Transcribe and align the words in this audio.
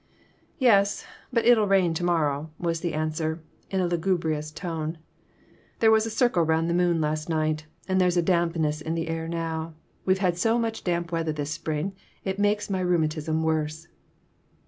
"Yes; 0.57 1.05
but 1.31 1.45
it'll 1.45 1.67
rain 1.67 1.93
to 1.93 2.03
morrow," 2.03 2.49
was 2.57 2.79
the 2.79 2.95
answer, 2.95 3.43
in 3.69 3.79
a 3.81 3.85
lugubrious 3.85 4.49
tone. 4.49 4.97
"There 5.77 5.91
was 5.91 6.07
a 6.07 6.09
circle 6.09 6.41
'round 6.41 6.67
the 6.67 6.73
moon 6.73 6.99
last 6.99 7.29
night, 7.29 7.67
and 7.87 8.01
there's 8.01 8.17
a 8.17 8.23
dampness 8.23 8.81
in 8.81 8.95
the 8.95 9.07
air 9.09 9.27
now. 9.27 9.75
We've 10.03 10.17
had 10.17 10.39
so 10.39 10.57
much 10.57 10.83
damp 10.83 11.11
weather 11.11 11.33
this 11.33 11.51
spring 11.51 11.93
it 12.23 12.39
makes 12.39 12.67
my 12.67 12.79
rheuma 12.83 13.09
tism 13.09 13.43
worse." 13.43 13.89